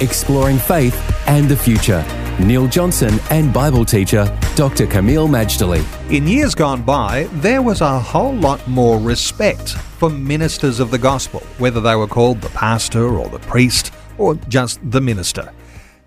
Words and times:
exploring 0.00 0.58
faith 0.58 0.94
and 1.26 1.48
the 1.48 1.56
future. 1.56 2.04
Neil 2.40 2.66
Johnson 2.66 3.18
and 3.30 3.52
Bible 3.52 3.84
teacher 3.84 4.24
Dr. 4.56 4.86
Kameel 4.86 5.28
Majdali. 5.28 5.84
In 6.10 6.26
years 6.26 6.54
gone 6.54 6.82
by, 6.82 7.24
there 7.34 7.62
was 7.62 7.80
a 7.80 7.98
whole 7.98 8.34
lot 8.34 8.66
more 8.66 8.98
respect 8.98 9.70
for 9.70 10.10
ministers 10.10 10.80
of 10.80 10.90
the 10.90 10.98
gospel, 10.98 11.40
whether 11.58 11.80
they 11.80 11.94
were 11.94 12.06
called 12.06 12.40
the 12.40 12.48
pastor 12.50 13.18
or 13.18 13.28
the 13.28 13.38
priest 13.40 13.92
or 14.18 14.34
just 14.48 14.78
the 14.90 15.00
minister. 15.00 15.52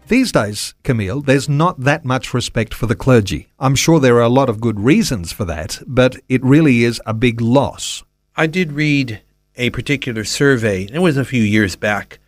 These 0.07 0.31
days, 0.31 0.75
Kameel, 0.83 1.25
there's 1.25 1.47
not 1.47 1.79
that 1.79 2.03
much 2.03 2.33
respect 2.33 2.73
for 2.73 2.87
the 2.87 2.95
clergy. 2.95 3.47
I'm 3.57 3.75
sure 3.75 3.99
there 3.99 4.17
are 4.17 4.21
a 4.21 4.29
lot 4.29 4.49
of 4.49 4.59
good 4.59 4.79
reasons 4.79 5.31
for 5.31 5.45
that, 5.45 5.79
but 5.87 6.17
it 6.27 6.43
really 6.43 6.83
is 6.83 7.01
a 7.05 7.13
big 7.13 7.39
loss. 7.39 8.03
I 8.35 8.47
did 8.47 8.73
read 8.73 9.21
a 9.55 9.69
particular 9.69 10.23
survey, 10.23 10.89
it 10.91 10.99
was 10.99 11.15
a 11.15 11.23
few 11.25 11.41
years 11.41 11.75
back, 11.75 12.19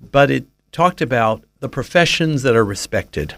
but 0.00 0.30
it 0.30 0.46
talked 0.72 1.00
about 1.00 1.44
the 1.60 1.68
professions 1.68 2.42
that 2.42 2.56
are 2.56 2.64
respected. 2.64 3.34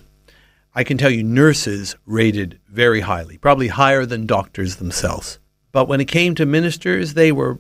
I 0.75 0.85
can 0.85 0.97
tell 0.97 1.11
you 1.11 1.23
nurses 1.23 1.97
rated 2.07 2.59
very 2.69 3.01
highly, 3.01 3.37
probably 3.39 3.69
higher 3.69 4.07
than 4.07 4.27
doctors 4.27 4.77
themselves. 4.77 5.39
But 5.71 5.89
when 5.89 6.01
it 6.01 6.09
came 6.09 6.35
to 6.37 6.47
ministers, 6.47 7.15
they 7.15 7.33
were 7.33 7.59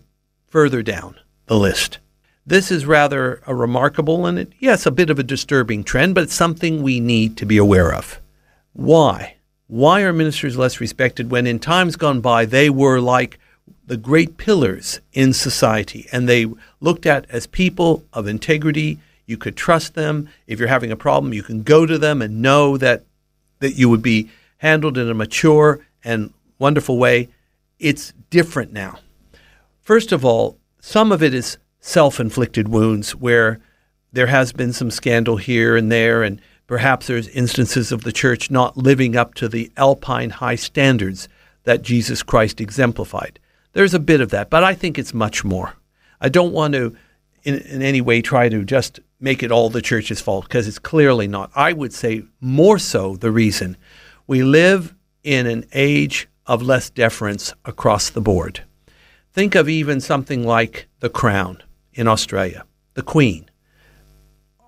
further 0.48 0.82
down 0.82 1.16
the 1.46 1.58
list. 1.58 1.98
This 2.46 2.70
is 2.70 2.86
rather 2.86 3.42
a 3.46 3.54
remarkable 3.54 4.26
and, 4.26 4.38
it, 4.38 4.52
yes, 4.58 4.84
a 4.84 4.90
bit 4.90 5.10
of 5.10 5.18
a 5.18 5.22
disturbing 5.24 5.84
trend, 5.84 6.14
but 6.14 6.24
it's 6.24 6.34
something 6.34 6.82
we 6.82 7.00
need 7.00 7.36
to 7.36 7.46
be 7.46 7.56
aware 7.56 7.94
of. 7.94 8.20
Why? 8.72 9.36
Why 9.68 10.02
are 10.02 10.12
ministers 10.12 10.58
less 10.58 10.80
respected 10.80 11.30
when 11.30 11.46
in 11.46 11.58
times 11.58 11.96
gone 11.96 12.20
by 12.20 12.44
they 12.44 12.68
were 12.68 13.00
like 13.00 13.38
the 13.86 13.96
great 13.96 14.36
pillars 14.36 15.00
in 15.12 15.32
society 15.32 16.06
and 16.12 16.28
they 16.28 16.46
looked 16.80 17.06
at 17.06 17.26
as 17.30 17.46
people 17.46 18.04
of 18.12 18.26
integrity 18.26 18.98
you 19.26 19.36
could 19.36 19.56
trust 19.56 19.94
them. 19.94 20.28
If 20.46 20.58
you're 20.58 20.68
having 20.68 20.92
a 20.92 20.96
problem, 20.96 21.32
you 21.32 21.42
can 21.42 21.62
go 21.62 21.86
to 21.86 21.98
them 21.98 22.22
and 22.22 22.42
know 22.42 22.76
that 22.76 23.04
that 23.60 23.76
you 23.76 23.88
would 23.88 24.02
be 24.02 24.28
handled 24.58 24.98
in 24.98 25.08
a 25.08 25.14
mature 25.14 25.80
and 26.02 26.32
wonderful 26.58 26.98
way. 26.98 27.28
It's 27.78 28.12
different 28.30 28.72
now. 28.72 28.98
First 29.80 30.10
of 30.12 30.24
all, 30.24 30.58
some 30.80 31.12
of 31.12 31.22
it 31.22 31.32
is 31.32 31.58
self-inflicted 31.80 32.68
wounds 32.68 33.14
where 33.14 33.60
there 34.12 34.26
has 34.26 34.52
been 34.52 34.72
some 34.72 34.90
scandal 34.90 35.36
here 35.36 35.76
and 35.76 35.90
there 35.90 36.22
and 36.22 36.40
perhaps 36.66 37.06
there's 37.06 37.28
instances 37.28 37.92
of 37.92 38.02
the 38.02 38.12
church 38.12 38.50
not 38.50 38.76
living 38.76 39.16
up 39.16 39.34
to 39.34 39.48
the 39.48 39.70
alpine 39.76 40.30
high 40.30 40.54
standards 40.54 41.28
that 41.64 41.82
Jesus 41.82 42.22
Christ 42.22 42.60
exemplified. 42.60 43.38
There's 43.72 43.94
a 43.94 44.00
bit 44.00 44.20
of 44.20 44.30
that, 44.30 44.50
but 44.50 44.64
I 44.64 44.74
think 44.74 44.98
it's 44.98 45.14
much 45.14 45.44
more. 45.44 45.74
I 46.20 46.28
don't 46.28 46.52
want 46.52 46.74
to 46.74 46.96
in, 47.44 47.58
in 47.58 47.82
any 47.82 48.00
way 48.00 48.22
try 48.22 48.48
to 48.48 48.64
just 48.64 49.00
make 49.22 49.42
it 49.42 49.52
all 49.52 49.70
the 49.70 49.80
church's 49.80 50.20
fault 50.20 50.44
because 50.44 50.66
it's 50.66 50.78
clearly 50.78 51.28
not. 51.28 51.50
I 51.54 51.72
would 51.72 51.94
say 51.94 52.24
more 52.40 52.78
so 52.78 53.16
the 53.16 53.30
reason 53.30 53.76
we 54.26 54.42
live 54.42 54.94
in 55.22 55.46
an 55.46 55.64
age 55.72 56.28
of 56.46 56.60
less 56.60 56.90
deference 56.90 57.54
across 57.64 58.10
the 58.10 58.20
board. 58.20 58.64
Think 59.32 59.54
of 59.54 59.68
even 59.68 60.00
something 60.00 60.44
like 60.44 60.88
the 61.00 61.08
crown 61.08 61.62
in 61.94 62.08
Australia, 62.08 62.64
the 62.94 63.02
Queen, 63.02 63.48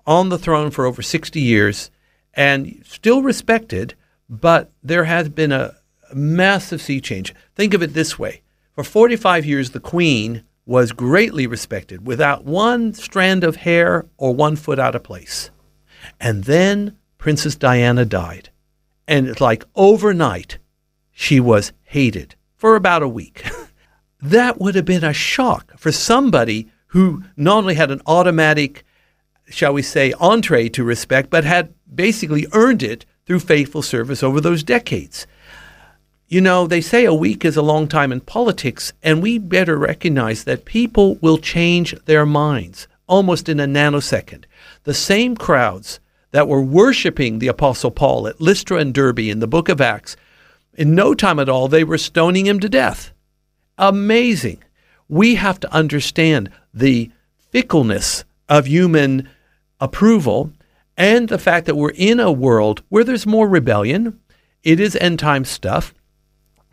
on 0.07 0.29
the 0.29 0.39
throne 0.39 0.71
for 0.71 0.85
over 0.85 1.01
60 1.01 1.39
years 1.39 1.91
and 2.33 2.81
still 2.85 3.21
respected, 3.21 3.93
but 4.29 4.71
there 4.81 5.03
has 5.03 5.29
been 5.29 5.51
a 5.51 5.75
massive 6.13 6.81
sea 6.81 7.01
change. 7.01 7.33
Think 7.55 7.73
of 7.73 7.83
it 7.83 7.93
this 7.93 8.17
way 8.17 8.41
for 8.73 8.83
45 8.83 9.45
years, 9.45 9.71
the 9.71 9.79
Queen 9.79 10.43
was 10.65 10.91
greatly 10.91 11.45
respected 11.45 12.05
without 12.05 12.43
one 12.43 12.93
strand 12.93 13.43
of 13.43 13.57
hair 13.57 14.05
or 14.17 14.33
one 14.33 14.55
foot 14.55 14.79
out 14.79 14.95
of 14.95 15.03
place. 15.03 15.51
And 16.19 16.45
then 16.45 16.97
Princess 17.17 17.55
Diana 17.55 18.05
died. 18.05 18.49
And 19.07 19.27
it's 19.27 19.41
like 19.41 19.63
overnight, 19.75 20.57
she 21.11 21.39
was 21.39 21.71
hated 21.83 22.35
for 22.55 22.75
about 22.75 23.03
a 23.03 23.07
week. 23.07 23.43
that 24.21 24.59
would 24.59 24.75
have 24.75 24.85
been 24.85 25.03
a 25.03 25.13
shock 25.13 25.77
for 25.77 25.91
somebody 25.91 26.67
who 26.87 27.23
not 27.37 27.57
only 27.57 27.75
had 27.75 27.91
an 27.91 28.01
automatic, 28.07 28.83
shall 29.47 29.73
we 29.73 29.81
say, 29.81 30.13
entree 30.19 30.69
to 30.69 30.83
respect, 30.83 31.29
but 31.29 31.43
had 31.43 31.73
basically 31.93 32.47
earned 32.53 32.81
it 32.81 33.05
through 33.25 33.39
faithful 33.39 33.81
service 33.81 34.23
over 34.23 34.41
those 34.41 34.63
decades. 34.63 35.27
You 36.27 36.41
know, 36.41 36.65
they 36.65 36.81
say 36.81 37.05
a 37.05 37.13
week 37.13 37.45
is 37.45 37.55
a 37.55 37.61
long 37.61 37.87
time 37.87 38.11
in 38.11 38.19
politics, 38.19 38.93
and 39.03 39.21
we 39.21 39.37
better 39.37 39.77
recognize 39.77 40.43
that 40.45 40.65
people 40.65 41.15
will 41.15 41.37
change 41.37 41.93
their 42.05 42.25
minds 42.25 42.87
almost 43.07 43.47
in 43.47 43.59
a 43.59 43.67
nanosecond. 43.67 44.45
The 44.85 44.93
same 44.95 45.37
crowds 45.37 45.99
that 46.31 46.47
were 46.47 46.61
worshiping 46.61 47.37
the 47.37 47.47
Apostle 47.47 47.91
Paul 47.91 48.27
at 48.27 48.41
Lystra 48.41 48.79
and 48.79 48.91
Derbe 48.91 49.19
in 49.19 49.39
the 49.39 49.47
book 49.47 49.69
of 49.69 49.79
Acts, 49.79 50.17
in 50.73 50.95
no 50.95 51.13
time 51.13 51.39
at 51.39 51.47
all, 51.47 51.67
they 51.67 51.83
were 51.83 51.97
stoning 51.97 52.47
him 52.47 52.59
to 52.59 52.69
death. 52.69 53.13
Amazing. 53.77 54.63
We 55.07 55.35
have 55.35 55.59
to 55.59 55.73
understand 55.73 56.49
the 56.73 57.11
fickleness 57.51 58.25
of 58.49 58.65
human 58.65 59.29
approval 59.79 60.51
and 60.97 61.29
the 61.29 61.37
fact 61.37 61.67
that 61.67 61.75
we're 61.75 61.91
in 61.91 62.19
a 62.19 62.31
world 62.31 62.81
where 62.89 63.03
there's 63.03 63.27
more 63.27 63.47
rebellion. 63.47 64.19
It 64.63 64.79
is 64.79 64.95
end 64.95 65.19
time 65.19 65.45
stuff 65.45 65.93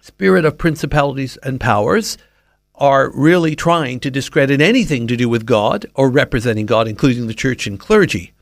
spirit 0.03 0.45
of 0.45 0.59
principalities 0.59 1.37
and 1.45 1.61
powers 1.61 2.19
are 2.75 3.11
really 3.15 3.55
trying 3.55 4.01
to 4.01 4.11
discredit 4.11 4.61
anything 4.61 5.07
to 5.07 5.17
do 5.17 5.29
with 5.29 5.47
God 5.47 5.87
or 5.95 6.11
representing 6.11 6.67
God, 6.67 6.89
including 6.89 7.29
the 7.29 7.35
church 7.35 7.69
and 7.69 7.79
clergy. 7.79 8.33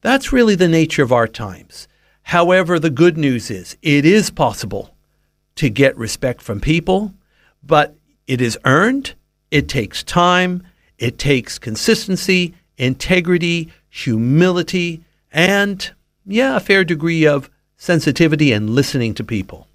That's 0.00 0.32
really 0.32 0.54
the 0.54 0.68
nature 0.68 1.02
of 1.02 1.12
our 1.12 1.28
times. 1.28 1.86
However, 2.22 2.78
the 2.78 2.88
good 2.88 3.18
news 3.18 3.50
is 3.50 3.76
it 3.82 4.06
is 4.06 4.30
possible 4.30 4.94
to 5.56 5.68
get 5.68 5.96
respect 5.98 6.40
from 6.40 6.60
people, 6.60 7.12
but 7.62 7.94
it 8.26 8.40
is 8.40 8.58
earned, 8.64 9.12
it 9.50 9.68
takes 9.68 10.02
time, 10.02 10.62
it 10.96 11.18
takes 11.18 11.58
consistency, 11.58 12.54
integrity, 12.78 13.70
humility, 13.90 15.04
and, 15.30 15.90
yeah, 16.24 16.56
a 16.56 16.60
fair 16.60 16.84
degree 16.84 17.26
of 17.26 17.50
sensitivity 17.82 18.52
and 18.52 18.70
listening 18.70 19.12
to 19.12 19.24
people. 19.24 19.66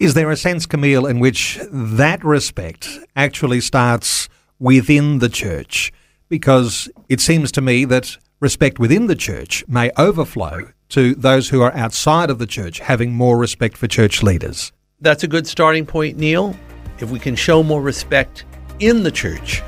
Is 0.00 0.14
there 0.14 0.32
a 0.32 0.36
sense, 0.36 0.66
Kameel, 0.66 1.08
in 1.08 1.20
which 1.20 1.60
that 1.70 2.24
respect 2.24 2.88
actually 3.14 3.60
starts 3.60 4.28
within 4.58 5.20
the 5.20 5.28
church? 5.28 5.92
Because 6.28 6.90
it 7.08 7.20
seems 7.20 7.52
to 7.52 7.60
me 7.60 7.84
that 7.84 8.16
respect 8.40 8.80
within 8.80 9.06
the 9.06 9.14
church 9.14 9.64
may 9.68 9.92
overflow 9.96 10.72
to 10.88 11.14
those 11.14 11.50
who 11.50 11.62
are 11.62 11.72
outside 11.74 12.30
of 12.30 12.40
the 12.40 12.48
church 12.48 12.80
having 12.80 13.12
more 13.14 13.38
respect 13.38 13.76
for 13.76 13.86
church 13.86 14.24
leaders. 14.24 14.72
That's 15.00 15.22
a 15.22 15.28
good 15.28 15.46
starting 15.46 15.86
point, 15.86 16.18
Neil. 16.18 16.56
If 16.98 17.12
we 17.12 17.20
can 17.20 17.36
show 17.36 17.62
more 17.62 17.80
respect 17.80 18.44
in 18.80 19.04
the 19.04 19.12
church, 19.12 19.62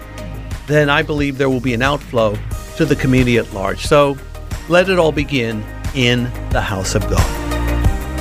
then 0.67 0.91
I 0.91 1.03
believe 1.03 1.39
there 1.39 1.49
will 1.49 1.61
be 1.61 1.75
an 1.75 1.83
outflow 1.83 2.37
to 2.77 2.85
the 2.85 2.97
community 2.97 3.39
at 3.39 3.53
large. 3.55 3.87
So 3.87 4.17
let 4.69 4.89
it 4.89 4.99
all 4.99 5.13
begin 5.13 5.65
in 5.95 6.25
the 6.51 6.61
house 6.61 6.97
of 6.97 7.09
God. 7.09 7.44